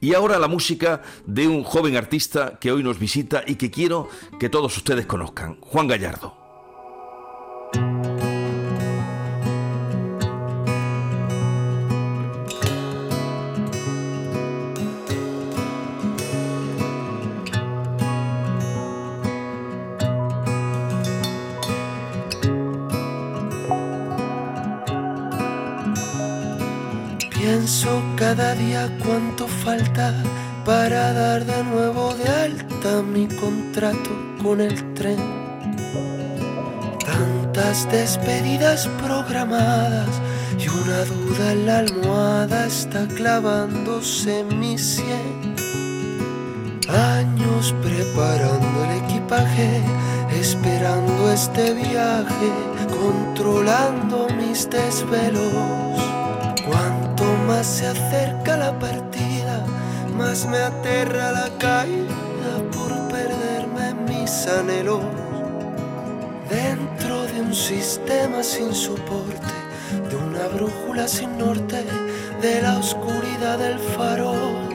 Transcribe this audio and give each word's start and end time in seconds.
Y 0.00 0.14
ahora 0.14 0.38
la 0.38 0.48
música 0.48 1.02
de 1.26 1.48
un 1.48 1.64
joven 1.64 1.96
artista 1.96 2.58
que 2.60 2.70
hoy 2.70 2.82
nos 2.82 2.98
visita 2.98 3.42
y 3.46 3.56
que 3.56 3.70
quiero 3.70 4.08
que 4.38 4.48
todos 4.48 4.76
ustedes 4.76 5.06
conozcan, 5.06 5.60
Juan 5.60 5.88
Gallardo. 5.88 6.47
Pienso 27.58 28.00
cada 28.14 28.54
día 28.54 28.88
cuánto 29.04 29.48
falta 29.48 30.14
para 30.64 31.12
dar 31.12 31.44
de 31.44 31.64
nuevo 31.64 32.14
de 32.14 32.28
alta 32.28 33.02
mi 33.02 33.26
contrato 33.26 34.10
con 34.40 34.60
el 34.60 34.94
tren. 34.94 35.18
Tantas 37.04 37.90
despedidas 37.90 38.86
programadas 39.02 40.08
y 40.56 40.68
una 40.68 41.04
duda 41.04 41.52
en 41.52 41.66
la 41.66 41.78
almohada 41.78 42.66
está 42.66 43.08
clavándose 43.08 44.44
mi 44.44 44.78
sien. 44.78 45.56
Años 46.88 47.74
preparando 47.82 48.84
el 48.84 49.02
equipaje, 49.02 49.82
esperando 50.30 51.32
este 51.32 51.74
viaje, 51.74 52.52
controlando 52.88 54.28
mis 54.36 54.70
desvelos. 54.70 55.98
Cuanto 56.64 57.07
más 57.48 57.66
se 57.66 57.86
acerca 57.86 58.58
la 58.58 58.78
partida, 58.78 59.64
más 60.14 60.46
me 60.46 60.58
aterra 60.58 61.32
la 61.32 61.48
caída 61.58 62.52
por 62.74 62.92
perderme 63.08 63.88
en 63.88 64.04
mis 64.04 64.46
anhelos. 64.46 65.00
Dentro 66.50 67.24
de 67.24 67.40
un 67.40 67.54
sistema 67.54 68.42
sin 68.42 68.74
soporte, 68.74 69.56
de 70.10 70.16
una 70.16 70.46
brújula 70.48 71.08
sin 71.08 71.38
norte, 71.38 71.86
de 72.42 72.60
la 72.60 72.78
oscuridad 72.78 73.58
del 73.58 73.78
farol. 73.78 74.68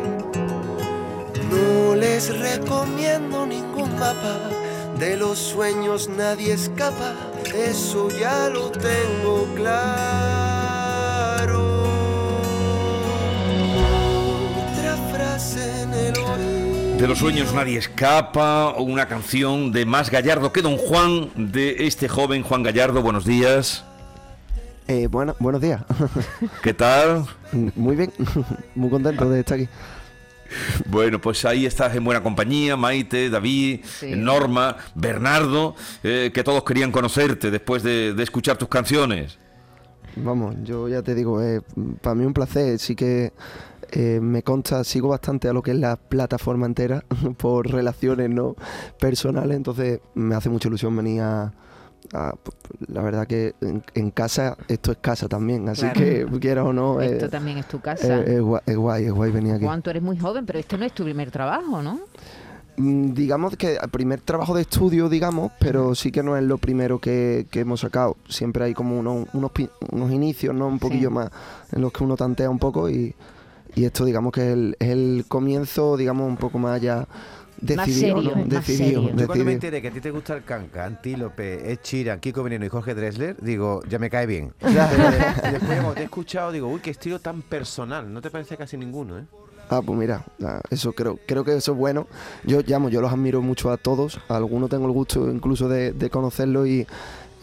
No 1.51 1.93
les 1.95 2.35
recomiendo 2.39 3.45
ningún 3.45 3.93
mapa, 3.99 4.35
de 4.97 5.15
los 5.15 5.37
sueños 5.37 6.09
nadie 6.09 6.53
escapa, 6.53 7.13
eso 7.53 8.09
ya 8.09 8.49
lo 8.49 8.71
tengo 8.71 9.47
claro. 9.55 10.42
De 16.97 17.07
los 17.07 17.17
sueños 17.19 17.53
nadie 17.53 17.77
escapa, 17.77 18.75
una 18.77 19.07
canción 19.07 19.71
de 19.71 19.85
más 19.85 20.09
Gallardo 20.09 20.53
que 20.53 20.61
Don 20.61 20.77
Juan, 20.77 21.29
de 21.35 21.85
este 21.85 22.07
joven 22.07 22.43
Juan 22.43 22.63
Gallardo. 22.63 23.01
Buenos 23.01 23.25
días. 23.25 23.83
Eh, 24.87 25.07
bueno, 25.07 25.35
buenos 25.39 25.61
días. 25.61 25.81
¿Qué 26.61 26.73
tal? 26.73 27.25
Muy 27.75 27.95
bien, 27.95 28.11
muy 28.75 28.89
contento 28.89 29.29
de 29.29 29.39
estar 29.41 29.57
aquí. 29.59 29.67
Bueno, 30.85 31.19
pues 31.19 31.43
ahí 31.45 31.65
estás 31.65 31.95
en 31.95 32.03
buena 32.03 32.21
compañía, 32.21 32.77
Maite, 32.77 33.29
David, 33.29 33.81
Sí. 33.85 34.11
Norma, 34.15 34.77
Bernardo, 34.95 35.75
eh, 36.03 36.31
que 36.33 36.43
todos 36.43 36.63
querían 36.63 36.91
conocerte 36.91 37.49
después 37.51 37.81
de, 37.83 38.13
de 38.13 38.23
escuchar 38.23 38.57
tus 38.57 38.67
canciones. 38.69 39.37
Vamos, 40.15 40.55
yo 40.63 40.87
ya 40.87 41.01
te 41.01 41.15
digo, 41.15 41.41
eh, 41.41 41.61
para 42.01 42.13
mí 42.15 42.23
un 42.25 42.33
placer. 42.33 42.77
Sí 42.77 42.95
que 42.95 43.33
eh, 43.93 44.19
me 44.21 44.43
consta, 44.43 44.83
sigo 44.83 45.07
bastante 45.09 45.47
a 45.47 45.53
lo 45.53 45.61
que 45.61 45.71
es 45.71 45.77
la 45.77 45.95
plataforma 45.95 46.65
entera 46.65 47.03
por 47.37 47.69
relaciones 47.69 48.29
no 48.29 48.55
personales, 48.99 49.55
entonces 49.55 49.99
me 50.15 50.35
hace 50.35 50.49
mucha 50.49 50.67
ilusión 50.67 50.95
venir 50.95 51.21
a... 51.21 51.53
a- 52.13 52.33
la 52.87 53.01
verdad 53.01 53.27
que 53.27 53.53
en, 53.61 53.83
en 53.93 54.11
casa 54.11 54.57
esto 54.67 54.91
es 54.91 54.97
casa 54.99 55.27
también, 55.27 55.69
así 55.69 55.81
Claro. 55.81 55.99
que 55.99 56.27
quieras 56.39 56.65
o 56.65 56.73
no, 56.73 56.99
eh, 57.01 57.13
Esto 57.13 57.29
también 57.29 57.57
es 57.59 57.67
tu 57.67 57.77
eh, 57.77 57.81
casa. 57.81 58.19
es, 58.21 58.41
guay, 58.41 58.61
es 58.65 58.75
guay, 58.77 59.05
es 59.05 59.11
guay 59.11 59.31
venir 59.31 59.53
aquí. 59.53 59.65
Juan, 59.65 59.81
tú 59.81 59.89
eres 59.91 60.01
muy 60.03 60.17
joven, 60.17 60.45
pero 60.45 60.59
este 60.59 60.77
no 60.77 60.85
es 60.85 60.93
tu 60.93 61.03
primer 61.03 61.29
trabajo, 61.31 61.81
¿no? 61.81 61.99
Mm, 62.77 63.13
digamos 63.13 63.55
que 63.55 63.75
el 63.75 63.89
primer 63.91 64.21
trabajo 64.21 64.55
de 64.55 64.61
estudio, 64.63 65.07
digamos, 65.07 65.51
pero 65.59 65.93
sí 65.93 66.11
que 66.11 66.23
no 66.23 66.35
es 66.35 66.43
lo 66.43 66.57
primero 66.57 66.99
que, 66.99 67.45
que 67.51 67.59
hemos 67.59 67.81
sacado. 67.81 68.17
Siempre 68.27 68.65
hay 68.65 68.73
como 68.73 68.97
unos, 68.99 69.27
unos, 69.33 69.51
unos 69.91 70.11
inicios, 70.11 70.55
¿no? 70.55 70.67
Un 70.67 70.79
poquillo 70.79 71.09
Sí. 71.09 71.13
más 71.15 71.29
en 71.71 71.81
los 71.83 71.93
que 71.93 72.03
uno 72.03 72.15
tantea 72.17 72.49
un 72.49 72.57
poco 72.59 72.89
y, 72.89 73.13
y 73.75 73.85
esto, 73.85 74.05
digamos 74.05 74.31
que 74.31 74.41
es 74.41 74.53
el, 74.53 74.75
es 74.79 74.89
el 74.89 75.25
comienzo, 75.27 75.97
digamos, 75.97 76.27
un 76.27 76.37
poco 76.37 76.59
más 76.59 76.81
ya 76.81 77.07
decidido, 77.59 78.17
serio, 78.17 78.31
¿no? 78.35 78.41
más 78.41 78.49
Decidido, 78.49 79.01
serio. 79.01 79.09
Yo 79.09 79.17
Yo 79.17 79.27
cuando 79.27 79.45
me 79.45 79.53
enteré 79.53 79.81
que 79.81 79.87
a 79.87 79.91
ti 79.91 80.01
te 80.01 80.11
gusta 80.11 80.35
el 80.35 80.43
canca, 80.43 80.85
Antílope, 80.85 81.71
Ed 81.71 81.79
Sheeran, 81.83 82.19
Kiko 82.19 82.43
Veneno 82.43 82.65
y 82.65 82.69
Jorge 82.69 82.93
Dressler, 82.93 83.37
digo, 83.41 83.81
ya 83.89 83.99
me 83.99 84.09
cae 84.09 84.25
bien. 84.25 84.53
Después 84.61 85.61
cuando 85.61 85.93
te 85.93 86.01
he 86.01 86.05
escuchado, 86.05 86.51
digo, 86.51 86.67
uy, 86.67 86.81
qué 86.81 86.91
estilo 86.91 87.19
tan 87.19 87.41
personal. 87.41 88.11
No 88.13 88.21
te 88.21 88.29
parece 88.29 88.57
casi 88.57 88.77
ninguno, 88.77 89.19
¿eh? 89.19 89.23
Ah, 89.69 89.81
pues 89.81 89.97
mira, 89.97 90.25
ah, 90.43 90.61
eso 90.69 90.91
creo, 90.91 91.17
creo 91.25 91.43
que 91.43 91.55
eso 91.55 91.71
es 91.71 91.77
bueno. 91.77 92.07
Yo 92.43 92.61
llamo, 92.61 92.89
yo 92.89 93.01
los 93.01 93.11
admiro 93.11 93.41
mucho 93.41 93.71
a 93.71 93.77
todos. 93.77 94.19
A 94.27 94.35
algunos 94.35 94.69
tengo 94.69 94.85
el 94.85 94.91
gusto 94.91 95.31
incluso 95.31 95.67
de, 95.69 95.93
de 95.93 96.09
conocerlos 96.09 96.67
y, 96.67 96.85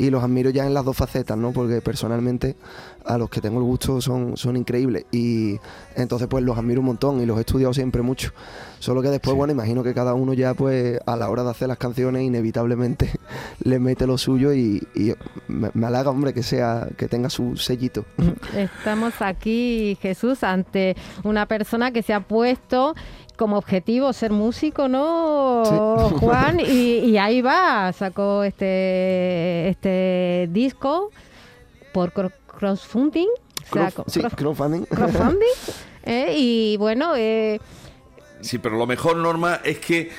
y 0.00 0.08
los 0.08 0.24
admiro 0.24 0.48
ya 0.48 0.66
en 0.66 0.72
las 0.72 0.82
dos 0.82 0.96
facetas, 0.96 1.36
¿no? 1.36 1.52
Porque 1.52 1.82
personalmente 1.82 2.56
a 3.04 3.18
los 3.18 3.28
que 3.28 3.42
tengo 3.42 3.58
el 3.58 3.64
gusto 3.64 4.00
son, 4.00 4.34
son 4.34 4.56
increíbles. 4.56 5.04
Y 5.12 5.60
entonces 5.94 6.26
pues 6.26 6.42
los 6.42 6.56
admiro 6.56 6.80
un 6.80 6.86
montón 6.86 7.20
y 7.20 7.26
los 7.26 7.36
he 7.36 7.40
estudiado 7.40 7.74
siempre 7.74 8.00
mucho. 8.00 8.32
Solo 8.78 9.02
que 9.02 9.08
después, 9.08 9.36
bueno, 9.36 9.52
imagino 9.52 9.82
que 9.82 9.92
cada 9.92 10.14
uno 10.14 10.32
ya 10.32 10.54
pues 10.54 10.98
a 11.04 11.16
la 11.16 11.28
hora 11.28 11.44
de 11.44 11.50
hacer 11.50 11.68
las 11.68 11.76
canciones 11.76 12.22
inevitablemente 12.22 13.10
le 13.62 13.78
mete 13.78 14.06
lo 14.06 14.18
suyo 14.18 14.52
y, 14.52 14.86
y 14.94 15.12
me, 15.48 15.70
me 15.74 15.86
halaga, 15.86 16.10
hombre, 16.10 16.32
que 16.34 16.42
sea, 16.42 16.88
que 16.96 17.08
tenga 17.08 17.30
su 17.30 17.56
sellito. 17.56 18.04
Estamos 18.56 19.14
aquí, 19.20 19.98
Jesús, 20.00 20.42
ante 20.42 20.96
una 21.24 21.46
persona 21.46 21.90
que 21.92 22.02
se 22.02 22.12
ha 22.12 22.20
puesto 22.20 22.94
como 23.36 23.56
objetivo 23.56 24.12
ser 24.12 24.32
músico, 24.32 24.88
¿no, 24.88 25.62
Sí. 26.10 26.14
Juan? 26.18 26.60
Y, 26.66 26.98
y 27.10 27.18
ahí 27.18 27.40
va, 27.40 27.92
sacó 27.92 28.44
este, 28.44 29.68
este 29.70 30.48
disco 30.52 31.10
por 31.92 32.12
cro- 32.12 32.32
crowdfunding. 32.58 33.28
o 33.28 33.72
sea, 33.74 33.90
Crowd- 33.90 34.04
sí, 34.08 34.20
crowdfunding. 34.36 34.84
crowdfunding. 34.84 35.48
¿eh? 36.04 36.34
Y 36.36 36.76
bueno, 36.76 37.12
eh, 37.16 37.60
Sí, 38.42 38.58
pero 38.58 38.76
lo 38.76 38.86
mejor, 38.86 39.16
Norma, 39.16 39.60
es 39.64 39.78
que 39.78 40.10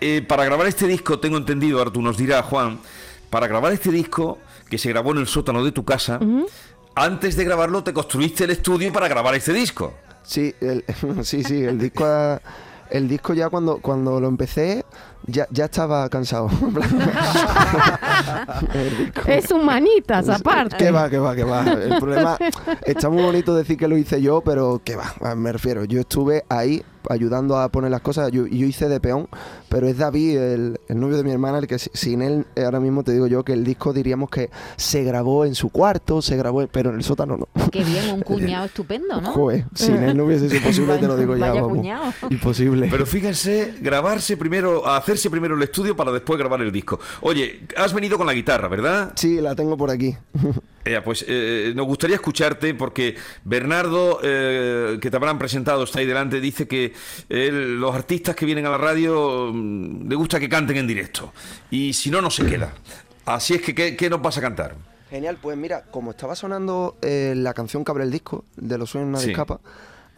eh, 0.00 0.22
para 0.26 0.44
grabar 0.44 0.66
este 0.66 0.86
disco, 0.86 1.18
tengo 1.18 1.36
entendido, 1.36 1.78
ahora 1.78 1.90
tú 1.90 2.02
nos 2.02 2.16
dirás, 2.16 2.44
Juan, 2.44 2.80
para 3.28 3.46
grabar 3.46 3.72
este 3.72 3.90
disco, 3.90 4.38
que 4.68 4.78
se 4.78 4.88
grabó 4.88 5.12
en 5.12 5.18
el 5.18 5.26
sótano 5.26 5.64
de 5.64 5.72
tu 5.72 5.84
casa, 5.84 6.20
antes 6.94 7.36
de 7.36 7.44
grabarlo 7.44 7.84
te 7.84 7.92
construiste 7.92 8.44
el 8.44 8.50
estudio 8.50 8.92
para 8.92 9.08
grabar 9.08 9.34
este 9.34 9.52
disco. 9.52 9.94
Sí, 10.22 10.54
el, 10.60 10.84
sí, 11.24 11.42
sí, 11.42 11.62
el 11.62 11.78
disco, 11.78 12.06
el 12.90 13.08
disco 13.08 13.34
ya 13.34 13.48
cuando, 13.48 13.78
cuando 13.78 14.20
lo 14.20 14.28
empecé 14.28 14.84
ya, 15.30 15.46
ya 15.50 15.64
estaba 15.66 16.08
cansado. 16.08 16.48
Es 19.26 19.50
humanitas 19.50 20.28
aparte. 20.28 20.76
Que 20.76 20.90
va, 20.90 21.08
que 21.08 21.18
va, 21.18 21.34
que 21.34 21.44
va. 21.44 21.62
El 21.64 21.98
problema, 21.98 22.36
está 22.84 23.08
muy 23.08 23.22
bonito 23.22 23.54
decir 23.54 23.76
que 23.76 23.88
lo 23.88 23.96
hice 23.96 24.20
yo, 24.20 24.40
pero 24.42 24.80
que 24.84 24.96
va, 24.96 25.14
me 25.34 25.52
refiero. 25.52 25.84
Yo 25.84 26.00
estuve 26.00 26.44
ahí 26.48 26.82
ayudando 27.08 27.58
a 27.58 27.68
poner 27.70 27.90
las 27.90 28.02
cosas. 28.02 28.30
Yo, 28.30 28.46
yo 28.46 28.66
hice 28.66 28.88
de 28.88 29.00
peón, 29.00 29.28
pero 29.68 29.88
es 29.88 29.96
David, 29.98 30.36
el, 30.38 30.80
el 30.88 31.00
novio 31.00 31.16
de 31.16 31.24
mi 31.24 31.30
hermana, 31.30 31.58
el 31.58 31.66
que 31.66 31.78
si- 31.78 31.90
sin 31.94 32.20
él, 32.22 32.46
eh, 32.56 32.64
ahora 32.64 32.78
mismo 32.80 33.02
te 33.02 33.12
digo 33.12 33.26
yo 33.26 33.42
que 33.42 33.52
el 33.54 33.64
disco 33.64 33.92
diríamos 33.92 34.28
que 34.30 34.50
se 34.76 35.02
grabó 35.02 35.44
en 35.44 35.54
su 35.54 35.70
cuarto, 35.70 36.20
se 36.22 36.36
grabó, 36.36 36.66
pero 36.68 36.90
en 36.90 36.96
el 36.96 37.02
sótano 37.04 37.36
no. 37.38 37.48
Qué 37.70 37.82
bien, 37.84 38.10
un 38.14 38.20
cuñado 38.22 38.66
estupendo, 38.66 39.20
¿no? 39.20 39.32
Joder, 39.32 39.64
sin 39.74 39.96
él 39.96 40.16
no 40.16 40.24
hubiese 40.24 40.50
sido 40.50 40.62
posible, 40.62 40.98
te 40.98 41.06
lo 41.06 41.16
digo 41.16 41.36
ya. 41.36 41.48
Vaya 41.48 41.62
vamos. 41.62 41.78
cuñado. 41.78 42.04
Imposible. 42.28 42.88
Pero 42.90 43.06
fíjense, 43.06 43.74
grabarse 43.80 44.36
primero, 44.36 44.86
hacerse 44.86 45.19
primero 45.28 45.56
el 45.56 45.62
estudio 45.62 45.94
para 45.96 46.12
después 46.12 46.38
grabar 46.38 46.62
el 46.62 46.70
disco. 46.72 46.98
Oye, 47.20 47.62
has 47.76 47.92
venido 47.92 48.16
con 48.16 48.26
la 48.26 48.32
guitarra, 48.32 48.68
¿verdad? 48.68 49.12
Sí, 49.16 49.40
la 49.40 49.54
tengo 49.54 49.76
por 49.76 49.90
aquí. 49.90 50.16
Eh, 50.82 50.98
pues 51.04 51.26
eh, 51.28 51.74
nos 51.76 51.84
gustaría 51.86 52.16
escucharte 52.16 52.72
porque 52.72 53.14
Bernardo, 53.44 54.18
eh, 54.22 54.96
que 54.98 55.10
te 55.10 55.16
habrán 55.18 55.38
presentado, 55.38 55.84
está 55.84 55.98
ahí 55.98 56.06
delante, 56.06 56.40
dice 56.40 56.66
que 56.66 56.94
él, 57.28 57.78
los 57.78 57.94
artistas 57.94 58.34
que 58.34 58.46
vienen 58.46 58.64
a 58.64 58.70
la 58.70 58.78
radio 58.78 59.50
mm, 59.52 60.08
le 60.08 60.14
gusta 60.16 60.40
que 60.40 60.48
canten 60.48 60.78
en 60.78 60.86
directo 60.86 61.34
y 61.70 61.92
si 61.92 62.10
no, 62.10 62.22
no 62.22 62.30
se 62.30 62.46
queda. 62.46 62.72
Así 63.26 63.52
es 63.52 63.60
que, 63.60 63.74
¿qué, 63.74 63.94
qué 63.94 64.08
nos 64.08 64.22
vas 64.22 64.38
a 64.38 64.40
cantar? 64.40 64.74
Genial, 65.10 65.36
pues 65.40 65.54
mira, 65.58 65.82
como 65.90 66.12
estaba 66.12 66.34
sonando 66.34 66.96
eh, 67.02 67.34
la 67.36 67.52
canción 67.52 67.84
que 67.84 67.90
abre 67.90 68.04
el 68.04 68.10
disco 68.10 68.44
de 68.56 68.78
Los 68.78 68.88
sueños 68.90 69.10
nadie 69.10 69.26
Sí. 69.26 69.30
escapa, 69.32 69.60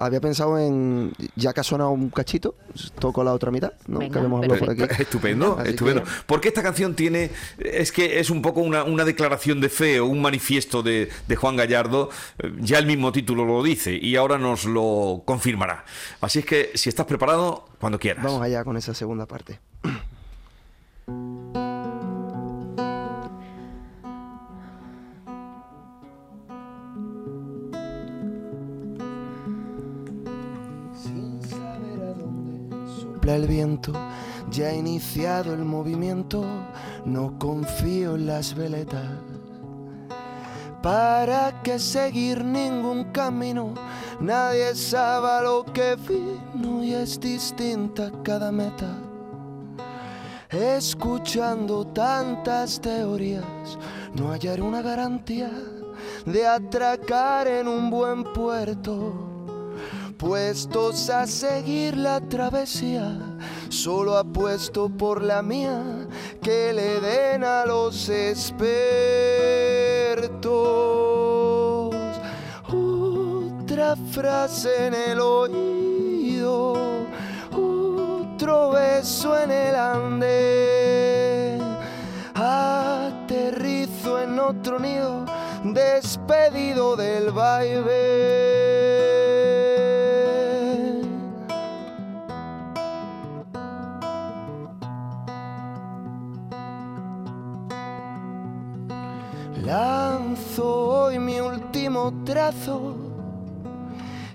había 0.04 0.20
pensado 0.20 0.58
en, 0.58 1.12
ya 1.36 1.52
que 1.52 1.60
ha 1.60 1.64
sonado 1.64 1.90
un 1.90 2.10
cachito, 2.10 2.54
toco 2.98 3.22
la 3.24 3.32
otra 3.32 3.50
mitad, 3.50 3.72
¿no? 3.86 3.98
Venga, 4.00 4.12
que 4.12 4.18
habíamos 4.18 4.42
hablado 4.42 4.58
por 4.60 4.70
aquí. 4.70 4.82
Estupendo, 5.02 5.56
Así 5.58 5.70
estupendo. 5.70 6.02
que- 6.04 6.10
Porque 6.26 6.48
esta 6.48 6.62
canción 6.62 6.94
tiene, 6.94 7.30
es 7.58 7.92
que 7.92 8.18
es 8.20 8.30
un 8.30 8.42
poco 8.42 8.60
una, 8.60 8.84
una 8.84 9.04
declaración 9.04 9.60
de 9.60 9.68
fe 9.68 10.00
o 10.00 10.06
un 10.06 10.20
manifiesto 10.22 10.82
de, 10.82 11.08
de 11.28 11.36
Juan 11.36 11.56
Gallardo, 11.56 12.10
eh, 12.38 12.52
ya 12.60 12.78
el 12.78 12.86
mismo 12.86 13.12
título 13.12 13.44
lo 13.44 13.62
dice 13.62 13.94
y 14.00 14.16
ahora 14.16 14.38
nos 14.38 14.64
lo 14.64 15.22
confirmará. 15.24 15.84
Así 16.20 16.40
es 16.40 16.44
que 16.46 16.70
si 16.74 16.88
estás 16.88 17.06
preparado, 17.06 17.66
cuando 17.80 17.98
quieras. 17.98 18.24
Vamos 18.24 18.42
allá 18.42 18.64
con 18.64 18.76
esa 18.76 18.94
segunda 18.94 19.26
parte. 19.26 19.60
Saber 31.40 32.16
sopla 33.00 33.36
el 33.36 33.46
viento, 33.46 33.92
ya 34.50 34.68
ha 34.68 34.74
iniciado 34.74 35.54
el 35.54 35.64
movimiento, 35.64 36.44
no 37.04 37.38
confío 37.38 38.16
en 38.16 38.26
las 38.26 38.54
veletas. 38.54 39.10
¿Para 40.82 41.62
qué 41.62 41.78
seguir 41.78 42.44
ningún 42.44 43.04
camino? 43.12 43.72
Nadie 44.20 44.74
sabe 44.74 45.44
lo 45.44 45.64
que 45.64 45.96
vino 45.96 46.82
y 46.82 46.92
es 46.94 47.20
distinta 47.20 48.10
cada 48.24 48.50
meta. 48.50 48.98
Escuchando 50.50 51.86
tantas 51.86 52.80
teorías, 52.80 53.78
no 54.14 54.32
hallaré 54.32 54.60
una 54.60 54.82
garantía 54.82 55.50
de 56.26 56.46
atracar 56.46 57.46
en 57.46 57.68
un 57.68 57.88
buen 57.88 58.24
puerto. 58.32 59.31
Puestos 60.22 61.10
a 61.10 61.26
seguir 61.26 61.96
la 61.96 62.20
travesía, 62.20 63.18
solo 63.68 64.16
apuesto 64.16 64.88
por 64.88 65.20
la 65.20 65.42
mía, 65.42 65.82
que 66.40 66.72
le 66.72 67.00
den 67.00 67.42
a 67.42 67.66
los 67.66 68.08
expertos. 68.08 68.52
Otra 72.68 73.96
frase 74.12 74.86
en 74.86 74.94
el 74.94 75.18
oído, 75.20 76.74
otro 77.50 78.70
beso 78.70 79.36
en 79.36 79.50
el 79.50 79.74
ande. 79.74 81.58
Aterrizo 82.36 83.42
en 84.20 84.38
otro 84.38 84.78
nido, 84.78 85.24
despedido 85.64 86.94
del 86.94 87.32
baile. 87.32 88.71
Mi 101.24 101.40
último 101.40 102.12
trazo 102.24 102.96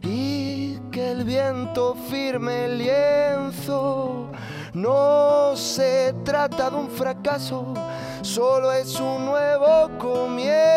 y 0.01 0.77
que 0.91 1.11
el 1.11 1.23
viento 1.23 1.95
firme 2.09 2.65
el 2.65 2.77
lienzo. 2.77 4.31
No 4.73 5.55
se 5.55 6.13
trata 6.23 6.69
de 6.69 6.75
un 6.77 6.89
fracaso, 6.89 7.73
solo 8.21 8.71
es 8.71 8.99
un 8.99 9.25
nuevo 9.25 9.89
comienzo. 9.97 10.67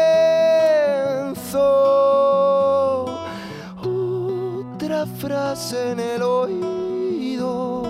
Otra 3.82 5.06
frase 5.06 5.92
en 5.92 6.00
el 6.00 6.22
oído, 6.22 7.82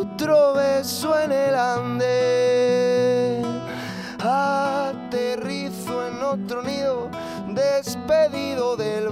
otro 0.00 0.54
beso 0.54 1.18
en 1.20 1.32
el 1.32 1.54
ande. 1.54 2.41
Otro 6.32 6.62
nido, 6.62 7.10
despedido 7.48 8.76
del 8.76 9.10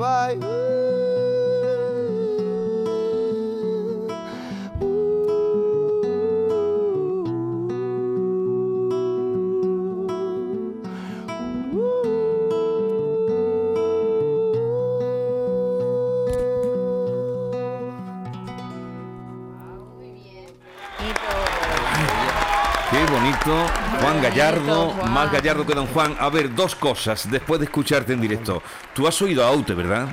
Qué 22.91 22.99
bonito, 23.13 23.67
Juan 24.01 24.21
Gallardo, 24.21 24.91
Juan. 24.91 25.13
más 25.13 25.31
Gallardo 25.33 25.65
que 25.65 25.75
Don 25.75 25.87
Juan. 25.87 26.17
A 26.19 26.29
ver, 26.29 26.53
dos 26.55 26.75
cosas 26.75 27.31
después 27.31 27.61
de 27.61 27.67
escucharte 27.67 28.13
en 28.13 28.21
directo. 28.21 28.63
Tú 28.95 29.07
has 29.07 29.21
oído 29.23 29.45
a 29.45 29.49
Aute, 29.49 29.75
¿verdad? 29.75 30.09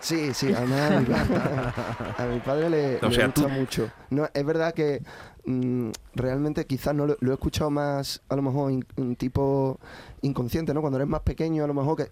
Sí, 0.00 0.32
sí, 0.32 0.52
además 0.52 0.90
a 0.92 1.00
mi, 1.00 1.04
pa- 1.06 1.74
a 2.18 2.24
mi 2.26 2.40
padre 2.40 2.70
le, 2.70 2.96
O 3.02 3.08
le 3.08 3.14
sea, 3.14 3.26
gusta 3.26 3.42
tú- 3.42 3.48
mucho. 3.50 3.90
No, 4.10 4.26
es 4.32 4.44
verdad 4.46 4.72
que 4.72 5.02
mm, 5.44 5.90
realmente 6.14 6.66
quizás 6.66 6.94
no 6.94 7.06
lo, 7.06 7.16
lo 7.20 7.30
he 7.32 7.34
escuchado 7.34 7.70
más, 7.70 8.22
a 8.30 8.34
lo 8.36 8.42
mejor, 8.42 8.72
in- 8.72 8.86
un 8.96 9.14
tipo 9.14 9.78
inconsciente, 10.22 10.72
¿no? 10.72 10.80
Cuando 10.80 10.96
eres 10.98 11.08
más 11.08 11.20
pequeño, 11.20 11.64
a 11.64 11.66
lo 11.66 11.74
mejor 11.74 11.98
que, 11.98 12.10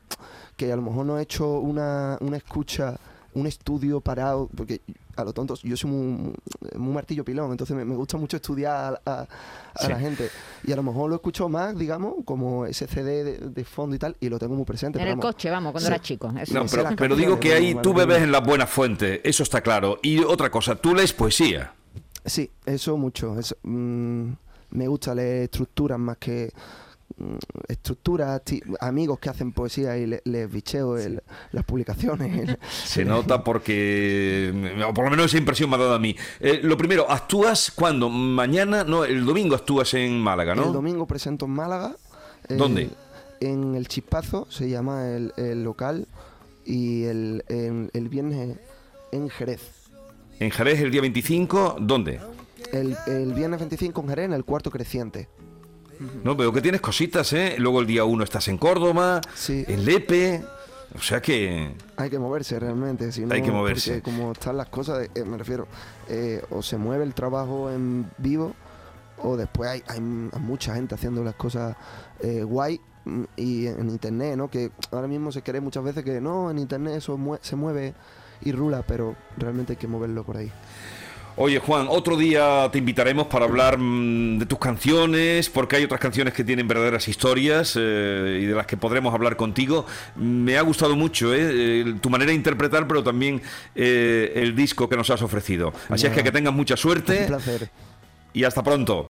que 0.56 0.70
a 0.70 0.76
lo 0.76 0.82
mejor 0.82 1.06
no 1.06 1.18
he 1.18 1.22
hecho 1.22 1.48
una, 1.48 2.18
una 2.20 2.36
escucha, 2.36 2.94
un 3.34 3.46
estudio 3.46 4.00
parado, 4.00 4.48
porque 4.56 4.80
a 5.16 5.22
lo 5.24 5.32
tonto, 5.32 5.54
yo 5.62 5.76
soy 5.76 5.90
muy, 5.90 6.32
muy 6.76 6.92
martillo 6.92 7.24
pilón, 7.24 7.50
entonces 7.52 7.76
me, 7.76 7.84
me 7.84 7.94
gusta 7.94 8.16
mucho 8.16 8.36
estudiar 8.36 9.00
a, 9.04 9.10
a- 9.10 9.20
a 9.74 9.82
Sí. 9.82 9.88
la 9.88 9.98
gente. 10.00 10.28
Y 10.64 10.72
a 10.72 10.76
lo 10.76 10.82
mejor 10.82 11.08
lo 11.10 11.16
escucho 11.16 11.48
más, 11.48 11.76
digamos, 11.78 12.14
como 12.24 12.66
ese 12.66 12.86
CD 12.88 13.22
de, 13.22 13.38
de 13.50 13.64
fondo 13.64 13.94
y 13.94 13.98
tal, 13.98 14.16
y 14.20 14.28
lo 14.28 14.38
tengo 14.38 14.54
muy 14.56 14.64
presente. 14.64 14.98
En 14.98 15.02
pero 15.02 15.12
el 15.12 15.18
vamos, 15.18 15.34
coche, 15.34 15.50
vamos, 15.50 15.72
cuando 15.72 15.86
Sí. 15.88 15.94
era 15.94 16.02
chico. 16.02 16.32
eso. 16.40 16.54
No, 16.54 16.66
pero, 16.66 16.82
las 16.82 16.94
pero 16.94 17.16
digo 17.16 17.38
que 17.38 17.54
ahí 17.54 17.76
tú 17.82 17.94
bebes 17.94 18.22
en 18.22 18.32
la 18.32 18.40
buena 18.40 18.66
fuente, 18.66 19.26
eso 19.28 19.42
está 19.42 19.60
claro. 19.60 19.98
Y 20.02 20.18
otra 20.20 20.50
cosa, 20.50 20.74
tú 20.74 20.94
lees 20.94 21.12
poesía. 21.12 21.72
Sí, 22.24 22.50
eso 22.66 22.96
mucho. 22.96 23.38
Eso, 23.38 23.56
mm, 23.62 24.30
me 24.72 24.88
gusta 24.88 25.14
leer 25.14 25.44
estructuras 25.44 25.98
más 25.98 26.16
que 26.18 26.52
estructuras, 27.68 28.42
ti- 28.44 28.62
amigos 28.80 29.18
que 29.18 29.28
hacen 29.30 29.52
poesía 29.52 29.96
y 29.96 30.06
le- 30.06 30.22
les 30.24 30.50
bicheo 30.50 30.96
el- 30.98 31.22
las 31.52 31.64
publicaciones. 31.64 32.48
el- 32.48 32.58
Se 32.84 33.04
nota 33.04 33.42
porque, 33.44 34.52
o 34.88 34.94
por 34.94 35.04
lo 35.04 35.10
menos 35.10 35.26
esa 35.26 35.38
impresión 35.38 35.70
me 35.70 35.76
ha 35.76 35.78
dado 35.80 35.94
a 35.94 35.98
mí. 35.98 36.16
Eh, 36.40 36.60
lo 36.62 36.76
primero, 36.76 37.10
¿actúas 37.10 37.70
cuándo? 37.70 38.08
Mañana, 38.08 38.84
no, 38.84 39.04
el 39.04 39.24
domingo 39.24 39.54
actúas 39.54 39.94
en 39.94 40.20
Málaga, 40.20 40.54
¿no? 40.54 40.64
El 40.66 40.72
domingo 40.72 41.06
presento 41.06 41.46
en 41.46 41.52
Málaga. 41.52 41.94
el- 42.48 42.58
¿Dónde? 42.58 42.90
En 43.40 43.74
el 43.74 43.88
Chispazo, 43.88 44.46
se 44.50 44.68
llama 44.68 45.08
el, 45.08 45.32
el 45.36 45.62
local, 45.64 46.06
y 46.64 47.04
el, 47.04 47.44
en- 47.48 47.90
el 47.94 48.08
viernes 48.08 48.58
en 49.12 49.28
Jerez. 49.30 49.60
En 50.38 50.50
Jerez 50.50 50.80
el 50.80 50.90
día 50.90 51.00
25, 51.00 51.76
¿dónde? 51.80 52.20
El, 52.72 52.96
el 53.06 53.32
viernes 53.34 53.58
25 53.60 54.00
en 54.02 54.08
Jerez, 54.08 54.24
en 54.26 54.32
el 54.34 54.44
cuarto 54.44 54.70
creciente. 54.70 55.28
No, 56.24 56.34
veo 56.36 56.52
que 56.52 56.60
tienes 56.62 56.80
cositas, 56.80 57.32
¿eh? 57.32 57.56
Luego 57.58 57.80
el 57.80 57.86
día 57.86 58.04
1 58.04 58.24
estás 58.24 58.48
en 58.48 58.56
Córdoba, 58.58 59.20
Sí. 59.34 59.64
en 59.68 59.84
Lepe, 59.84 60.42
o 60.96 61.00
sea 61.00 61.20
que... 61.20 61.74
Hay 61.96 62.08
que 62.10 62.18
moverse 62.18 62.58
realmente. 62.58 63.12
Si 63.12 63.24
no, 63.24 63.34
Hay 63.34 63.42
que 63.42 63.50
moverse. 63.50 64.00
Como 64.02 64.32
están 64.32 64.56
las 64.56 64.68
cosas, 64.68 65.08
eh, 65.14 65.24
me 65.24 65.36
refiero, 65.36 65.66
eh, 66.08 66.42
o 66.50 66.62
se 66.62 66.76
mueve 66.78 67.04
el 67.04 67.14
trabajo 67.14 67.70
en 67.70 68.10
vivo, 68.18 68.54
o 69.22 69.36
después 69.36 69.68
hay, 69.70 69.82
hay 69.88 70.00
mucha 70.00 70.74
gente 70.74 70.94
haciendo 70.94 71.22
las 71.22 71.34
cosas 71.34 71.76
eh, 72.20 72.42
guay 72.42 72.80
y 73.36 73.66
en 73.66 73.88
internet, 73.90 74.36
¿no? 74.36 74.48
Que 74.50 74.70
ahora 74.92 75.06
mismo 75.08 75.30
se 75.32 75.42
cree 75.42 75.60
muchas 75.60 75.84
veces 75.84 76.04
que 76.04 76.20
no, 76.20 76.50
en 76.50 76.58
internet 76.58 76.94
eso 76.96 77.18
mue- 77.18 77.38
se 77.42 77.56
mueve 77.56 77.94
y 78.42 78.52
rula, 78.52 78.82
pero 78.86 79.16
realmente 79.36 79.74
hay 79.74 79.76
que 79.76 79.86
moverlo 79.88 80.24
por 80.24 80.38
ahí. 80.38 80.50
Oye 81.36 81.58
Juan, 81.58 81.86
otro 81.88 82.16
día 82.16 82.68
te 82.70 82.78
invitaremos 82.78 83.26
para 83.28 83.46
hablar 83.46 83.78
mm, 83.78 84.38
de 84.38 84.46
tus 84.46 84.58
canciones, 84.58 85.48
porque 85.48 85.76
hay 85.76 85.84
otras 85.84 86.00
canciones 86.00 86.34
que 86.34 86.44
tienen 86.44 86.68
verdaderas 86.68 87.08
historias 87.08 87.76
eh, 87.80 88.40
y 88.42 88.46
de 88.46 88.54
las 88.54 88.66
que 88.66 88.76
podremos 88.76 89.14
hablar 89.14 89.36
contigo. 89.36 89.86
Me 90.16 90.58
ha 90.58 90.62
gustado 90.62 90.96
mucho 90.96 91.32
eh, 91.34 91.94
tu 92.00 92.10
manera 92.10 92.30
de 92.30 92.34
interpretar, 92.36 92.86
pero 92.86 93.02
también 93.02 93.40
eh, 93.74 94.32
el 94.36 94.54
disco 94.54 94.88
que 94.88 94.96
nos 94.96 95.08
has 95.08 95.22
ofrecido. 95.22 95.72
Así 95.88 96.06
es 96.06 96.12
que 96.12 96.22
que 96.22 96.32
tengas 96.32 96.52
mucha 96.52 96.74
Un 96.74 96.78
suerte 96.78 97.24
placer. 97.26 97.70
y 98.34 98.44
hasta 98.44 98.62
pronto. 98.62 99.08